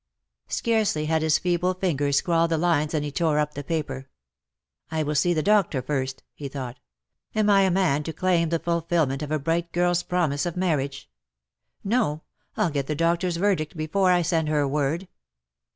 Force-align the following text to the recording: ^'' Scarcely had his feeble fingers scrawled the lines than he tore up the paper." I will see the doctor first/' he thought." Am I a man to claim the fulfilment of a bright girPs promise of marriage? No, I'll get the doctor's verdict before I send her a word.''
^'' 0.49 0.51
Scarcely 0.51 1.05
had 1.05 1.21
his 1.21 1.37
feeble 1.37 1.75
fingers 1.75 2.15
scrawled 2.17 2.49
the 2.49 2.57
lines 2.57 2.93
than 2.93 3.03
he 3.03 3.11
tore 3.11 3.37
up 3.37 3.53
the 3.53 3.63
paper." 3.63 4.09
I 4.91 5.03
will 5.03 5.13
see 5.13 5.31
the 5.31 5.43
doctor 5.43 5.79
first/' 5.83 6.23
he 6.33 6.47
thought." 6.47 6.79
Am 7.35 7.51
I 7.51 7.61
a 7.61 7.69
man 7.69 8.01
to 8.05 8.11
claim 8.11 8.49
the 8.49 8.57
fulfilment 8.57 9.21
of 9.21 9.29
a 9.29 9.37
bright 9.37 9.71
girPs 9.71 10.07
promise 10.07 10.47
of 10.47 10.57
marriage? 10.57 11.07
No, 11.83 12.23
I'll 12.57 12.71
get 12.71 12.87
the 12.87 12.95
doctor's 12.95 13.37
verdict 13.37 13.77
before 13.77 14.09
I 14.11 14.23
send 14.23 14.49
her 14.49 14.61
a 14.61 14.67
word.'' 14.67 15.07